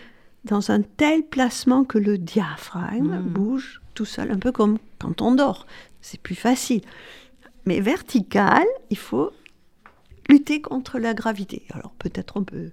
[0.44, 5.34] dans un tel placement que le diaphragme bouge tout seul, un peu comme quand on
[5.34, 5.66] dort.
[6.00, 6.82] C'est plus facile.
[7.64, 9.32] Mais vertical, il faut
[10.28, 11.64] lutter contre la gravité.
[11.72, 12.70] Alors peut-être on peut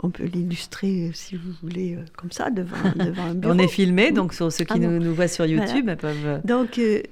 [0.00, 3.54] on peut l'illustrer, si vous voulez, euh, comme ça, devant, devant un bureau.
[3.54, 6.26] on est filmé, donc ceux qui ah nous, nous, voient sur YouTube peuvent...
[6.26, 7.02] Euh, donc, euh,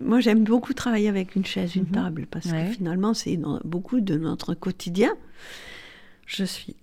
[0.00, 1.92] moi, j'aime beaucoup travailler avec une chaise, une mhm.
[1.92, 5.12] table, parce que finalement, c'est beaucoup de notre quotidien.
[6.26, 6.76] Je suis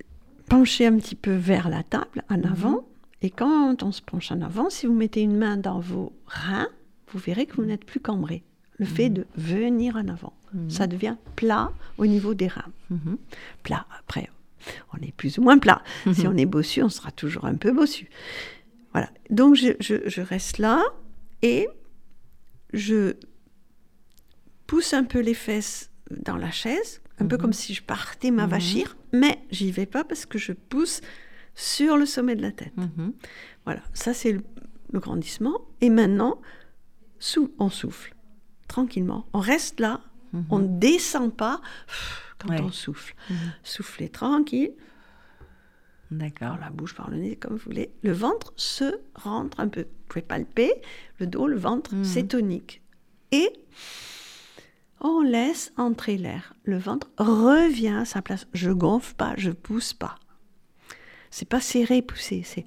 [0.47, 2.45] penchée un petit peu vers la table, en mhm.
[2.45, 2.87] avant.
[3.21, 6.69] Et quand on se penche en avant, si vous mettez une main dans vos reins,
[7.11, 8.43] vous verrez que vous n'êtes plus cambré.
[8.77, 9.15] Le fait mhm.
[9.15, 10.33] de venir en avant,
[10.69, 12.71] ça devient plat au niveau des reins.
[13.61, 14.29] Plat, après,
[14.93, 15.83] on est plus ou moins plat.
[16.13, 18.09] Si on est bossu, on sera toujours un peu bossu.
[18.93, 19.09] Voilà.
[19.29, 20.81] Donc, je, je reste là
[21.41, 21.67] et
[22.73, 23.15] je
[24.67, 27.41] pousse un peu les fesses dans la chaise, un peu mhm.
[27.41, 28.83] comme si je partais ma mhm.
[29.13, 31.01] mais j'y vais pas parce que je pousse
[31.55, 32.75] sur le sommet de la tête.
[32.77, 33.13] Mhm.
[33.65, 34.43] Voilà, ça c'est le,
[34.93, 35.61] grandissement.
[35.81, 36.41] Et maintenant,
[37.59, 38.15] on souffle
[38.67, 39.27] tranquillement.
[39.33, 40.01] On reste là,
[40.49, 41.61] on ne descend pas
[42.39, 43.15] quand on souffle.
[43.63, 44.71] Soufflez tranquille.
[46.11, 46.57] D'accord.
[46.59, 47.91] La bouche par le nez, comme vous voulez.
[48.01, 49.81] Le ventre se rentre un peu.
[49.81, 50.71] Vous pouvez palper
[51.19, 52.03] le dos, le ventre, mhm.
[52.03, 52.81] c'est tonique.
[53.31, 53.51] Et
[55.01, 56.53] on laisse entrer l'air.
[56.63, 58.47] Le ventre revient à sa place.
[58.53, 60.15] Je gonfle pas, je pousse pas.
[61.29, 62.65] C'est pas serrer, pousser, c'est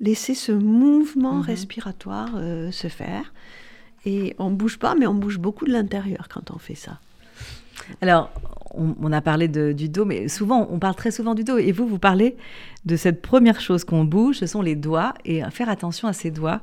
[0.00, 1.42] laisser ce mouvement mhm.
[1.42, 3.34] respiratoire euh, se faire.
[4.06, 7.00] Et on bouge pas, mais on bouge beaucoup de l'intérieur quand on fait ça.
[8.00, 8.32] Alors,
[8.72, 11.58] on, a parlé du dos, mais souvent, on parle très souvent du dos.
[11.58, 12.36] Et vous, vous parlez
[12.84, 16.30] de cette première chose qu'on bouge, ce sont les doigts, et faire attention à ces
[16.30, 16.62] doigts,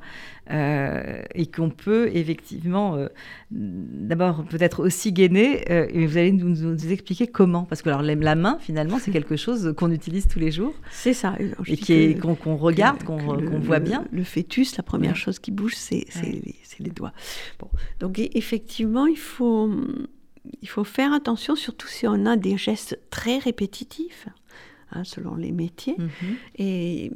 [0.49, 3.07] euh, et qu'on peut effectivement, euh,
[3.51, 7.63] d'abord peut-être aussi gainer, euh, et vous allez nous, expliquer comment.
[7.63, 10.73] Parce que alors, la main, finalement, c'est quelque chose qu'on utilise tous les jours.
[10.89, 11.35] C'est ça.
[11.67, 13.17] et qu'on regarde, qu'on
[13.59, 14.05] voit bien.
[14.11, 17.13] Le, fœtus, la première chose qui bouge, c'est les, les, doigts.
[17.59, 17.69] Bon.
[17.99, 19.69] Donc effectivement, il faut
[20.61, 24.27] il faut faire attention, surtout si on a des gestes très répétitifs,
[24.91, 25.95] hein, selon les métiers.
[25.97, 26.35] Mhm.
[26.57, 27.11] Et,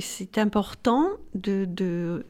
[0.00, 2.24] c'est important de, de,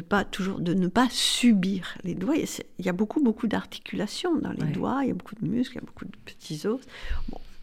[0.00, 2.34] pas toujours, de ne pas subir les doigts.
[2.78, 5.74] Il y a beaucoup, beaucoup d'articulations dans les doigts, il y a beaucoup de muscles,
[5.74, 6.80] il y a beaucoup de petits os.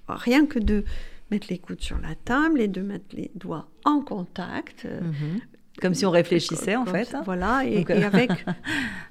[0.08, 0.84] rien que de
[1.32, 4.86] mettre les coudes sur la table et de mettre les doigts en contact.
[4.86, 5.40] Mhm.
[5.82, 7.16] Comme si on réfléchissait, en fait.
[7.26, 8.30] Voilà, et, et avec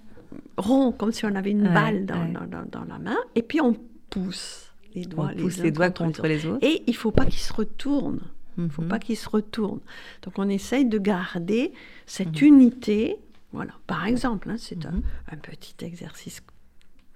[0.57, 2.33] rond, comme si on avait une balle dans,
[2.71, 3.77] dans, la main, et puis on
[4.11, 5.31] pousse les doigts.
[5.35, 6.65] On pousse les, doigts contre, les, autres.
[6.65, 8.23] Et il faut pas qu'ils se retournent.
[8.57, 8.89] Il ne faut mhm.
[8.89, 9.81] pas qu'ils se retournent.
[10.23, 11.73] Donc on essaye de garder
[12.07, 12.49] cette mhm.
[12.49, 13.17] unité.
[13.53, 15.03] Voilà, par exemple, hein, c'est un, mhm.
[15.33, 16.43] un, petit exercice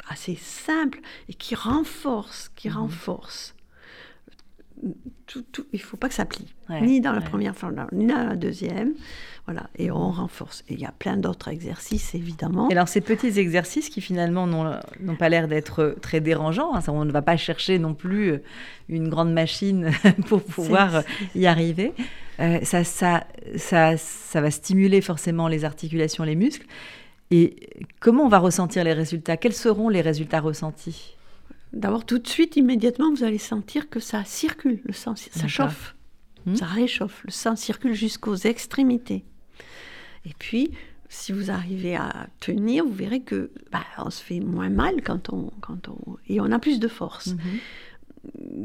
[0.09, 3.55] assez simple et qui renforce, qui renforce
[5.27, 8.29] tout, il ne faut pas que ça plie, ni dans la première fois, ni dans
[8.29, 8.95] la deuxième.
[9.47, 10.63] Voilà, et on renforce.
[10.69, 12.69] Et il y a plein d'autres exercices, évidemment.
[12.69, 17.05] Et alors, ces petits exercices qui finalement n'ont pas l'air d'être très dérangeants, hein, on
[17.05, 18.41] ne va pas chercher non plus
[18.89, 19.91] une grande machine
[20.29, 21.03] pour pouvoir
[21.35, 21.93] y arriver.
[22.41, 26.67] Euh, ça, ça, ça, ça va stimuler forcément les articulations, les muscles.
[27.33, 29.37] Et comment on va ressentir les résultats?
[29.37, 31.17] Quels seront les résultats ressentis?
[31.73, 35.97] D'abord, tout de suite, immédiatement, vous allez sentir que ça circule, le sang, ça chauffe,
[36.47, 36.55] hmm.
[36.55, 39.25] ça réchauffe, le sang circule jusqu'aux extrémités.
[40.25, 40.71] Et puis,
[41.09, 45.33] si vous arrivez à tenir, vous verrez que bah, on se fait moins mal quand
[45.33, 47.29] on, quand on et on a plus de force.
[47.29, 47.59] Mhm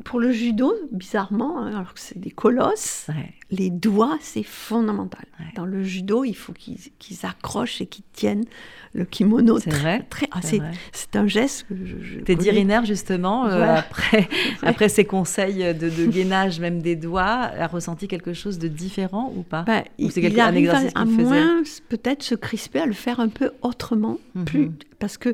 [0.06, 3.08] pour le judo, bizarrement, hein, alors que c'est des colosses,
[3.50, 5.26] les doigts, c'est fondamental.
[5.56, 8.46] Dans le judo, il faut qu'ils accrochent et qu'ils tiennent
[8.94, 9.58] le kimono.
[9.60, 10.06] C'est vrai.
[10.10, 12.20] Très, ah, c'est un geste que je.
[12.20, 14.30] Tes dirinaire, justement, euh, après,
[14.62, 19.42] après ces conseils de, gainage, même des doigts, a ressenti quelque chose de différent ou
[19.42, 19.64] pas?
[19.64, 23.52] Bah, il, il arrive à, à moins peut-être se crisper, à le faire un peu
[23.64, 24.46] autrement, mhm.
[24.46, 25.34] plus, parce que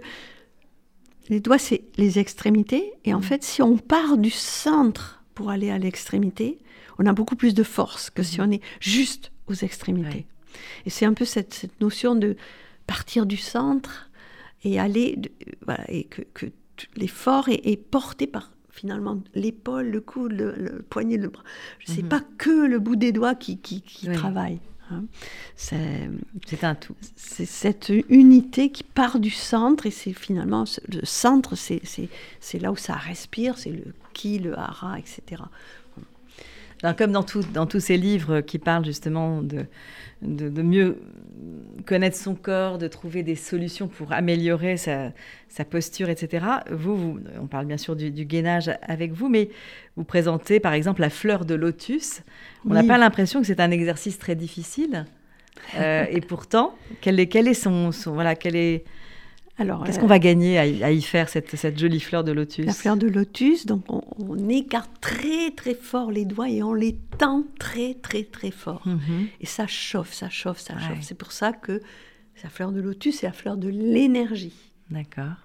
[1.29, 2.93] les doigts, c'est les extrémités.
[3.05, 3.23] Et en mm.
[3.23, 6.59] fait, si on part du centre pour aller à l'extrémité,
[6.99, 8.43] on a beaucoup plus de force que si mm.
[8.43, 10.25] on est juste aux extrémités.
[10.85, 12.35] Et c'est un peu cette, notion de
[12.87, 14.09] partir du centre
[14.63, 15.19] et aller,
[15.65, 16.45] voilà, et que,
[16.95, 21.43] l'effort est, porté par finalement l'épaule, le coude, le, poignet, le bras.
[21.85, 22.07] Ce n'est mm-hmm.
[22.07, 23.81] pas que le bout des doigts qui, qui,
[24.11, 24.59] travaille.
[24.91, 25.03] Hein.
[25.55, 26.95] C'est un tout.
[27.15, 32.75] C'est cette unité qui part du centre et c'est finalement le centre, c'est là où
[32.75, 35.43] ça respire, c'est le qui, le hara, etc
[36.91, 39.65] comme dans, dans tous ces livres qui parlent justement de,
[40.21, 41.01] de, mieux
[41.85, 45.11] connaître son corps, de trouver des solutions pour améliorer sa,
[45.69, 46.45] posture, etc.
[46.71, 49.49] Vous, on parle bien sûr du, gainage avec vous, mais
[49.95, 52.21] vous présentez par exemple la fleur de lotus.
[52.65, 55.05] On n'a pas l'impression que c'est un exercice très difficile.
[55.75, 58.83] Euh, et pourtant, quel est, quel est son, son, voilà, quel est
[59.57, 63.07] Qu'est-ce qu'on va gagner à y, faire cette, jolie fleur de lotus La fleur de
[63.07, 68.23] lotus, donc on, écarte très très fort les doigts et on les tend très très
[68.23, 68.81] très fort.
[68.85, 69.27] Mhm.
[69.41, 71.01] Et ça chauffe, ça chauffe, ça chauffe.
[71.01, 71.81] C'est pour ça que
[72.43, 74.55] la fleur de lotus, c'est la fleur de l'énergie.
[74.89, 75.37] D'accord.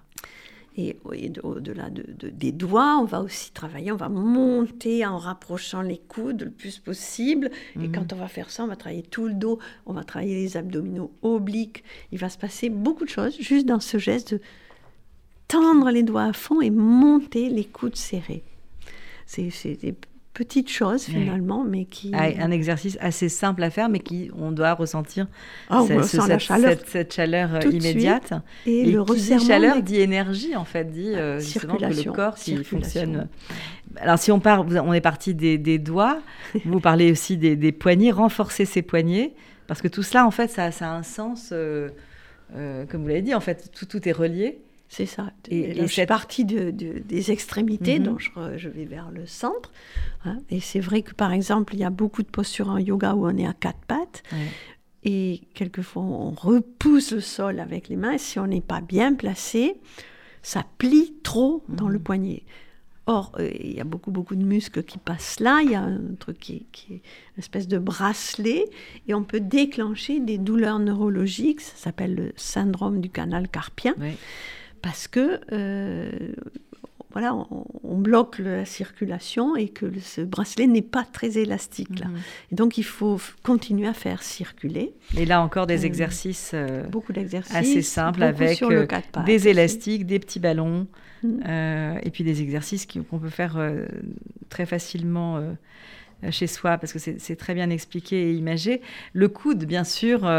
[0.79, 0.97] Et,
[1.43, 6.43] au-delà de, des doigts, on va aussi travailler, on va monter en rapprochant les coudes
[6.43, 7.51] le plus possible.
[7.75, 7.91] Et mhm.
[7.91, 10.55] quand on va faire ça, on va travailler tout le dos, on va travailler les
[10.55, 11.83] abdominaux obliques.
[12.13, 14.41] Il va se passer beaucoup de choses juste dans ce geste de
[15.49, 18.43] tendre les doigts à fond et monter les coudes serrés.
[19.25, 19.95] C'est des
[20.39, 22.11] petite chose finalement, mais qui...
[22.13, 25.27] Ah, un exercice assez simple à faire, mais qui on doit ressentir
[25.69, 28.31] oh, cette, chaleur, cette, chaleur euh, immédiate.
[28.65, 32.63] Et, le qui chaleur dit énergie, en fait, dit euh, justement que le corps qui
[32.63, 33.27] fonctionne.
[33.97, 36.21] Alors si on part, on est parti des, doigts,
[36.65, 39.33] vous parlez aussi des, poignets, renforcer ses poignets,
[39.67, 41.89] parce que tout cela, en fait, ça, ça a un sens, euh,
[42.85, 44.61] comme vous l'avez dit, en fait, tout, tout est relié.
[44.89, 45.31] C'est ça.
[45.49, 48.05] Et, et, cette partie de, des extrémités, mhm.
[48.05, 49.71] donc je, vais vers le centre.
[50.25, 50.39] Hein.
[50.49, 53.27] Et c'est vrai que, par exemple, il y a beaucoup de postures en yoga où
[53.27, 54.23] on est à quatre pattes.
[55.03, 58.17] Et quelquefois, on repousse le sol avec les mains.
[58.17, 59.79] Si on n'est pas bien placé,
[60.41, 62.03] ça plie trop dans le mhm.
[62.03, 62.43] poignet.
[63.05, 65.61] Or, euh, il y a beaucoup, beaucoup de muscles qui passent là.
[65.63, 67.01] Il y a un truc qui, qui, est
[67.35, 68.65] une espèce de bracelet.
[69.07, 71.61] Et on peut déclencher des douleurs neurologiques.
[71.61, 73.93] Ça s'appelle le syndrome du canal carpien
[74.81, 76.33] parce que euh,
[77.11, 77.35] voilà,
[77.83, 81.99] on, bloque la circulation et que ce bracelet n'est pas très élastique.
[81.99, 82.07] Là.
[82.07, 82.17] Mhm.
[82.51, 84.93] Et donc il faut continuer à faire circuler.
[85.17, 88.85] Et là encore des euh, exercices, euh, beaucoup d'exercices assez simples avec euh,
[89.25, 90.87] des élastiques, des petits ballons
[91.23, 91.99] mhm.
[92.03, 93.59] et puis des exercices qu'on peut faire
[94.49, 95.41] très facilement
[96.29, 98.81] chez soi parce que c'est très bien expliqué et imagé.
[99.13, 100.29] Le coude, bien sûr,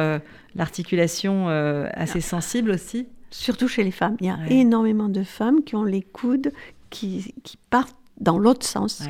[0.55, 2.23] l'articulation assez ah.
[2.23, 4.17] sensible aussi surtout chez les femmes.
[4.21, 6.53] Il y a énormément de femmes qui ont les coudes
[6.91, 9.03] qui, qui partent dans l'autre sens.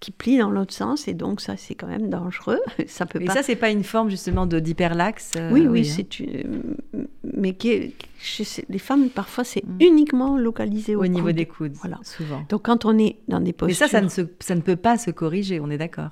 [0.00, 2.60] qui plient dans l'autre sens et donc ça c'est quand même dangereux.
[2.86, 3.18] Ça peut.
[3.18, 3.34] Mais pas...
[3.34, 5.32] ça c'est pas une forme justement de d'hyperlaxe.
[5.36, 5.92] Euh, oui oui, hein.
[5.96, 6.76] c'est une...
[7.24, 9.76] mais qui chez les femmes parfois c'est mm.
[9.80, 11.72] uniquement localisé au, au niveau des coudes.
[11.74, 12.44] Voilà souvent.
[12.48, 13.86] Donc quand on est dans des postures.
[13.86, 14.20] Mais ça ça ne, se...
[14.38, 16.10] ça ne peut pas se corriger, on est d'accord.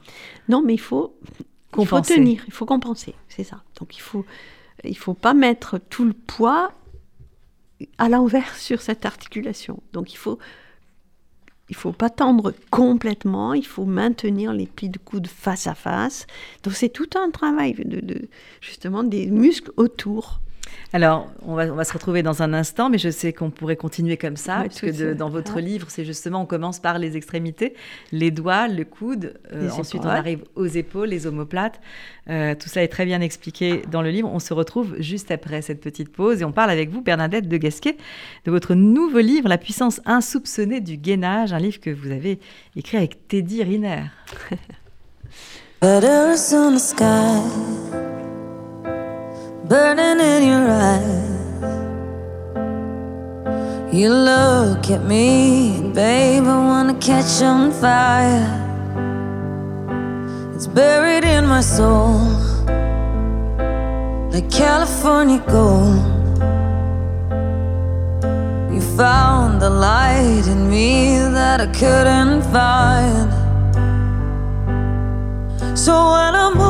[0.48, 1.14] Non mais il faut
[1.78, 3.62] il faut tenir, il faut compenser, c'est ça.
[3.78, 4.24] Donc il faut
[4.82, 6.72] il faut pas mettre tout le poids
[7.98, 9.82] à l'envers sur cette articulation.
[9.92, 10.38] Donc il faut
[11.68, 16.28] il faut pas tendre complètement, il faut maintenir les plis de coude face à face.
[16.62, 18.28] Donc c'est tout un travail de
[18.60, 20.40] justement des muscles autour.
[20.92, 24.36] Alors, on va, se retrouver dans un instant, mais je sais qu'on pourrait continuer comme
[24.36, 27.74] ça, parce que dans votre livre, c'est justement, on commence par les extrémités,
[28.12, 31.80] les doigts, le coude, euh, ensuite on arrive aux épaules, les omoplates.
[32.28, 34.30] Euh, tout ça est très bien expliqué dans le livre.
[34.32, 37.56] On se retrouve juste après cette petite pause et on parle avec vous, Bernadette de
[37.56, 37.96] Gasquet,
[38.44, 42.40] de votre nouveau livre, La puissance insoupçonnée du gainage, un livre que vous avez
[42.74, 44.04] écrit avec Teddy Riner.
[49.68, 51.26] burning in your eyes.
[53.92, 58.62] You look at me, babe, I wanna catch on fire.
[60.54, 62.20] It's buried in my soul,
[64.30, 66.14] like California gold.
[68.72, 73.32] You found the light in me that I couldn't find.
[75.76, 76.65] So when I'm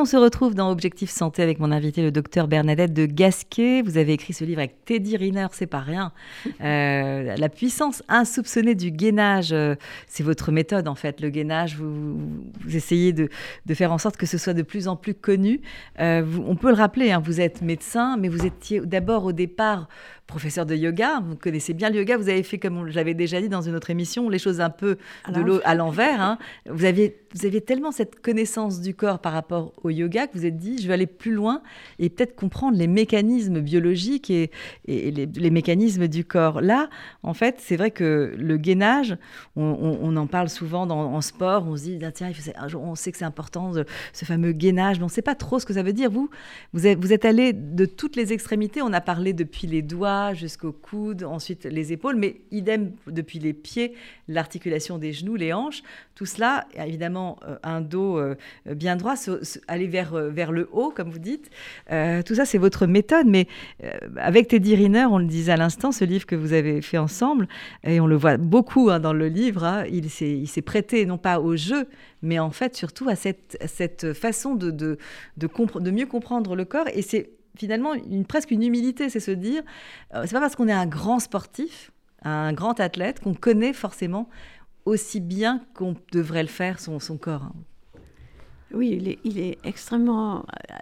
[0.00, 3.82] l'on se retrouve dans Objectif Santé avec mon invité, le docteur Bernadette de Gasquet.
[3.82, 6.12] Vous avez écrit ce livre avec Teddy Riner, c'est pas rien.
[6.62, 11.20] Euh, la puissance insoupçonnée du gainage, euh, c'est votre méthode en fait.
[11.20, 12.18] Le gainage, vous,
[12.60, 13.30] vous essayez de,
[13.64, 15.62] de, faire en sorte que ce soit de plus en plus connu.
[16.00, 19.32] Euh, vous, on peut le rappeler, hein, vous êtes médecin, mais vous étiez d'abord au
[19.32, 19.88] départ
[20.30, 23.40] professeur de yoga, vous connaissez bien le yoga, vous avez fait, comme je l'avais déjà
[23.40, 24.96] dit dans une autre émission, les choses un peu
[25.28, 26.20] de l'eau à l'envers.
[26.20, 26.38] Hein.
[26.66, 30.46] Vous, aviez, vous aviez tellement cette connaissance du corps par rapport au yoga que vous
[30.46, 31.62] êtes dit, je vais aller plus loin
[31.98, 34.50] et peut-être comprendre les mécanismes biologiques et,
[34.86, 36.60] et les, mécanismes du corps.
[36.60, 36.88] Là,
[37.24, 39.16] en fait, c'est vrai que le gainage,
[39.56, 42.30] on, en parle souvent dans, en sport, on se dit, ah, tiens,
[42.74, 43.72] on sait que c'est important,
[44.12, 46.10] ce fameux gainage, mais on ne sait pas trop ce que ça veut dire.
[46.10, 46.30] Vous,
[46.72, 50.19] vous êtes, vous êtes allé de toutes les extrémités, on a parlé depuis les doigts,
[50.34, 53.94] jusqu'au coude, ensuite les épaules, mais idem depuis les pieds,
[54.28, 55.82] l'articulation des genoux, les hanches.
[56.14, 58.34] Tout cela, évidemment, euh, un dos euh,
[58.66, 59.14] bien droit,
[59.68, 61.50] aller vers, euh, vers le haut, comme vous dites.
[61.88, 63.26] tout ça, c'est votre méthode.
[63.26, 63.46] Mais
[64.16, 67.48] avec Teddy Riner, on le disait à l'instant, ce livre que vous avez fait ensemble,
[67.84, 71.40] et on le voit beaucoup hein, dans le livre, hein, il s'est prêté non pas
[71.40, 71.86] au jeu,
[72.22, 74.98] mais en fait surtout à cette, cette façon de, de,
[75.36, 75.48] de,
[75.80, 76.88] de mieux comprendre le corps.
[76.94, 77.30] Et c'est
[77.60, 79.62] finalement une, presque une humilité, c'est se dire,
[80.14, 81.92] euh, c'est pas parce qu'on est un grand sportif,
[82.22, 84.28] un grand athlète, qu'on connaît forcément
[84.86, 87.44] aussi bien qu'on devrait le faire son, corps.
[87.44, 87.54] Hein.
[88.72, 90.74] Oui, il est, il est extrêmement euh,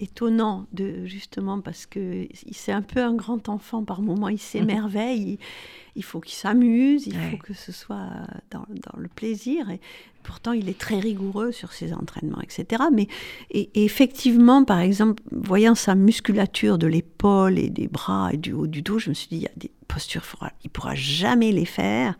[0.00, 5.38] étonnant de justement parce que c'est un peu un grand enfant par moment, il s'émerveille,
[5.96, 8.08] il, faut qu'il s'amuse, il faut que ce soit
[8.50, 9.80] dans, dans, le plaisir et
[10.22, 12.82] pourtant il est très rigoureux sur ses entraînements, etc.
[12.92, 13.08] Mais
[13.50, 18.68] et, effectivement, par exemple, voyant sa musculature de l'épaule et des bras et du haut
[18.68, 20.22] du dos, je me suis dit il y a des postures,
[20.62, 22.16] il pourra jamais les faire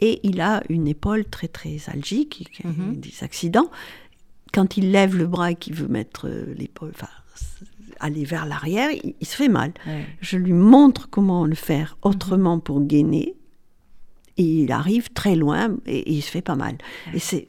[0.00, 3.70] et il a une épaule très très algique, mm des accidents
[4.52, 7.08] quand il lève le bras et qu'il veut mettre euh, l'épaule, enfin,
[8.00, 9.72] aller vers l'arrière, il, se fait mal.
[10.20, 13.34] Je lui montre comment le faire autrement pour gainer.
[14.38, 16.76] Et il arrive très loin et, il se fait pas mal.
[17.14, 17.46] Et c'est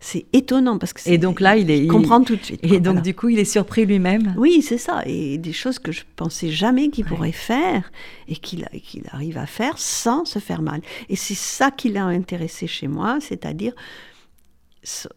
[0.00, 2.60] c'est étonnant parce que et donc là il, est, il comprend tout de suite.
[2.62, 4.34] Et donc du coup il est surpris lui-même.
[4.38, 7.92] Oui c'est ça et des choses que je pensais jamais qu'il pourrait faire
[8.28, 10.80] et qu'il qu'il arrive à faire sans se faire mal.
[11.10, 13.74] Et c'est ça qui l'a intéressé chez moi, c'est-à-dire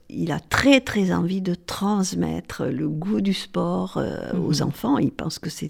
[0.09, 4.67] il a très très envie de transmettre le goût du sport euh, aux mhm.
[4.67, 4.97] enfants.
[4.97, 5.69] Il pense que c'est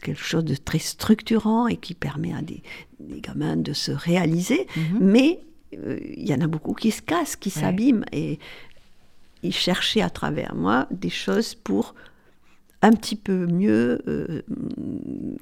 [0.00, 2.62] quelque chose de très structurant et qui permet à des,
[3.00, 4.66] gamins de se réaliser.
[4.76, 4.98] Mhm.
[5.00, 5.40] Mais
[5.78, 8.04] euh, il y en a beaucoup qui se cassent, qui s'abîment.
[8.12, 8.38] Et
[9.42, 11.94] il cherchait à travers moi des choses pour
[12.80, 14.42] un petit peu mieux euh,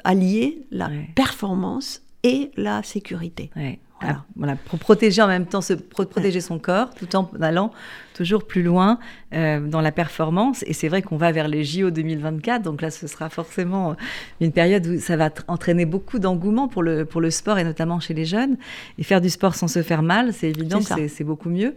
[0.05, 3.51] allier la performance et la sécurité.
[4.37, 4.57] Voilà.
[4.67, 7.73] pour protéger en même temps, se, protéger son corps tout en allant
[8.21, 8.99] toujours plus loin
[9.33, 10.63] euh, dans la performance.
[10.67, 13.97] Et c'est vrai qu'on va vers les JO 2024, donc là, ce sera forcément
[14.43, 17.99] une période où ça va entraîner beaucoup d'engouement pour le, pour le sport et notamment
[17.99, 18.59] chez les jeunes.
[18.99, 21.75] Et faire du sport sans se faire mal, c'est évident c'est beaucoup mieux,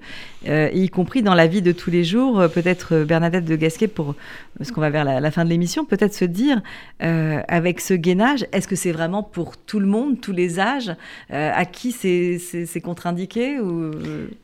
[0.50, 2.42] euh, y compris dans la vie de tous les jours.
[2.42, 4.16] Euh, peut-être Bernadette de Gasquet, pour
[4.58, 6.62] parce qu'on va vers la, la fin de l'émission, peut-être se dire
[7.00, 10.94] avec ce gainage, est-ce que c'est vraiment pour tout le monde, tous les âges,
[11.30, 13.92] à qui c'est c'est contre-indiqué ou...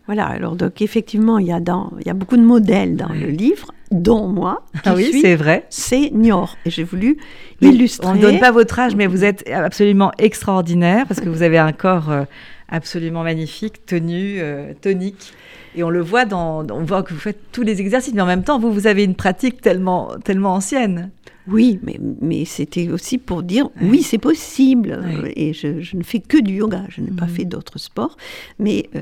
[0.05, 3.13] Voilà, alors donc effectivement, il y a, dans, il y a beaucoup de modèles dans
[3.13, 4.65] le livre, dont moi.
[4.85, 5.65] ah oui, c'est vrai.
[5.69, 6.57] Senior.
[6.65, 7.17] Et j'ai voulu
[7.61, 8.07] illustrer.
[8.07, 11.57] On ne donne pas votre âge, mais vous êtes absolument extraordinaire parce que vous avez
[11.57, 12.23] un corps euh,
[12.69, 15.33] absolument magnifique, tenu, euh, tonique.
[15.75, 18.25] Et on le voit dans, on voit que vous faites tous les exercices, mais en
[18.25, 21.11] même temps, vous, vous avez une pratique tellement, tellement ancienne.
[21.51, 24.99] Oui, mais, mais c'était aussi pour dire oui, c'est possible.
[25.35, 27.31] Et je, ne fais que du yoga, je n'ai pas mhm.
[27.31, 28.17] fait d'autres sports.
[28.59, 29.01] Mais euh,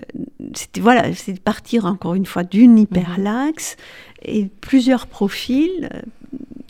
[0.54, 4.34] c'était voilà, c'est partir encore une fois d'une hyperlaxe mhm.
[4.34, 6.02] et plusieurs profils euh,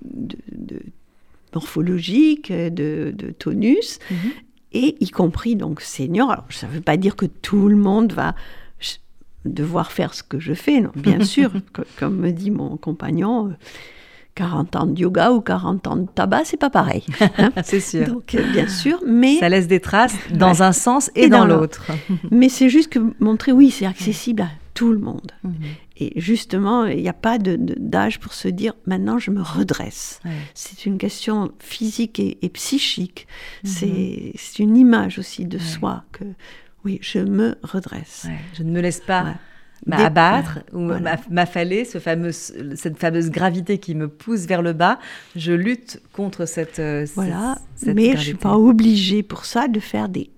[0.06, 0.80] de,
[1.54, 4.18] morphologiques, de, tonus, mhm.
[4.74, 6.32] et y compris donc senior.
[6.32, 8.36] Alors ça ne veut pas dire que tout le monde va
[9.46, 11.52] devoir faire ce que je fais, non, bien sûr,
[11.98, 13.56] comme me dit mon compagnon.
[14.38, 17.04] 40 ans de yoga ou 40 ans de tabac, c'est pas pareil.
[17.39, 17.52] Hein.
[17.63, 18.06] c'est sûr.
[18.08, 19.39] Donc, euh, bien sûr, mais...
[19.39, 21.88] Ça laisse des traces dans un sens et, dans, l'autre.
[22.30, 25.32] mais c'est juste que montrer, oui, c'est accessible à tout le monde.
[25.43, 25.54] Mhm.
[26.00, 30.19] Et justement, il n'y a pas d'âge pour se dire, maintenant, je me redresse.
[30.54, 33.28] C'est une question physique et, psychique.
[33.63, 34.34] Mhm.
[34.36, 36.26] C'est une image aussi de soi que,
[36.86, 38.28] oui, je me redresse.
[38.54, 39.34] Je ne me laisse pas
[39.86, 40.92] m'abattre ou
[41.30, 45.00] m'affaler, ce fameux, cette fameuse gravité qui me pousse vers le bas.
[45.36, 46.80] Je lutte contre cette.
[46.80, 50.30] Euh, voilà, mais je ne suis pas obligée pour ça de faire des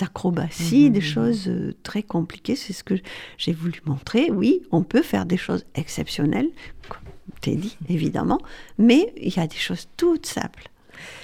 [0.00, 2.56] acrobaties, mhm, des choses euh, très compliquées.
[2.56, 2.94] C'est ce que
[3.38, 4.30] j'ai voulu montrer.
[4.30, 6.48] Oui, on peut faire des choses exceptionnelles,
[7.40, 8.38] Teddy, évidemment,
[8.78, 10.68] mais il y a des choses toutes simples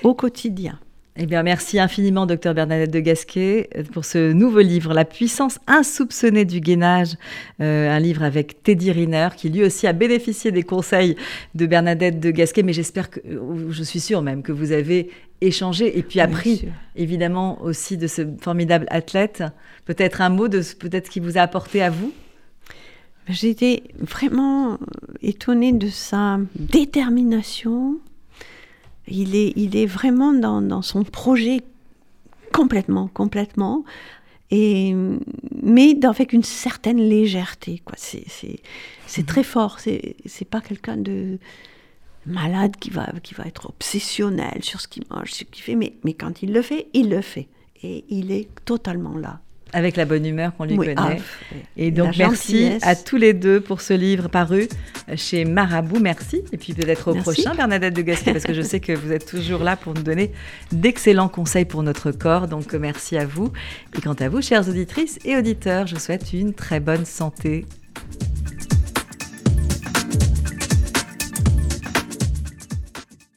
[0.02, 0.78] au quotidien.
[1.14, 6.46] Eh bien, merci infiniment, docteur Bernadette de Gasquet, pour ce nouveau livre, La puissance insoupçonnée
[6.46, 7.16] du gainage,
[7.60, 11.16] euh, un livre avec Teddy Riner, qui lui aussi a bénéficié des conseils
[11.54, 13.20] de Bernadette de Gasquet, mais j'espère que,
[13.68, 15.10] je suis sûre même, que vous avez
[15.42, 19.44] échangé et puis appris, évidemment, aussi de ce formidable athlète.
[19.84, 22.10] Peut-être un mot de peut-être ce qui vous a apporté à vous?
[23.28, 24.78] J'ai été vraiment
[25.20, 27.98] étonnée de sa détermination,
[29.08, 31.60] il est, il est vraiment dans, son projet
[32.52, 33.84] complètement, complètement.
[34.50, 34.94] Et,
[35.62, 37.82] mais avec une certaine légèreté.
[37.96, 39.80] C'est, très fort.
[39.80, 41.38] C'est, c'est pas quelqu'un de
[42.26, 45.74] malade qui va, qui va être obsessionnel sur ce qu'il mange, ce qu'il fait.
[45.74, 47.48] Mais quand il le fait, il le fait.
[47.82, 49.40] Et il est totalement là.
[49.72, 50.94] Avec la bonne humeur qu'on lui connaît.
[50.96, 51.14] Ah,
[51.76, 54.68] et donc, merci à tous les deux pour ce livre paru
[55.16, 55.98] chez Marabout.
[55.98, 56.42] Merci.
[56.52, 59.26] Et puis peut-être au prochain, Bernadette de Gasquet, parce que je sais que vous êtes
[59.26, 60.32] toujours là pour nous donner
[60.72, 62.48] d'excellents conseils pour notre corps.
[62.48, 63.52] Donc, merci à vous.
[63.96, 67.64] Et quant à vous, chères auditrices et auditeurs, je vous souhaite une très bonne santé